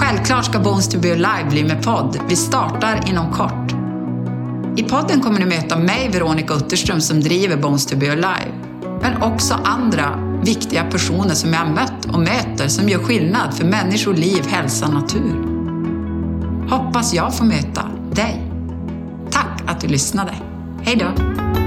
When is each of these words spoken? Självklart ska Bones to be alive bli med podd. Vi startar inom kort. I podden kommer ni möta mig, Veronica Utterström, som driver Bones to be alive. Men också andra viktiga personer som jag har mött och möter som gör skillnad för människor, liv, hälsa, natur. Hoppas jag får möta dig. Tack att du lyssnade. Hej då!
Självklart 0.00 0.44
ska 0.44 0.58
Bones 0.58 0.88
to 0.88 0.98
be 0.98 1.12
alive 1.12 1.50
bli 1.50 1.64
med 1.64 1.84
podd. 1.84 2.18
Vi 2.28 2.36
startar 2.36 3.08
inom 3.08 3.32
kort. 3.32 3.72
I 4.76 4.82
podden 4.82 5.20
kommer 5.20 5.38
ni 5.40 5.46
möta 5.46 5.78
mig, 5.78 6.10
Veronica 6.12 6.54
Utterström, 6.54 7.00
som 7.00 7.20
driver 7.20 7.56
Bones 7.56 7.86
to 7.86 7.96
be 7.96 8.12
alive. 8.12 8.52
Men 9.02 9.22
också 9.22 9.54
andra 9.64 10.18
viktiga 10.44 10.84
personer 10.84 11.34
som 11.34 11.52
jag 11.52 11.60
har 11.60 11.70
mött 11.70 12.04
och 12.12 12.18
möter 12.18 12.68
som 12.68 12.88
gör 12.88 12.98
skillnad 12.98 13.54
för 13.54 13.64
människor, 13.64 14.14
liv, 14.14 14.46
hälsa, 14.48 14.88
natur. 14.88 15.44
Hoppas 16.70 17.14
jag 17.14 17.34
får 17.36 17.44
möta 17.44 17.88
dig. 18.12 18.50
Tack 19.30 19.62
att 19.66 19.80
du 19.80 19.88
lyssnade. 19.88 20.34
Hej 20.82 20.96
då! 20.96 21.63